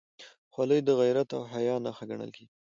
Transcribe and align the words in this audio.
خولۍ 0.53 0.79
د 0.85 0.89
غیرت 0.99 1.29
او 1.37 1.41
حیا 1.53 1.75
نښه 1.85 2.03
ګڼل 2.09 2.31
کېږي. 2.35 2.51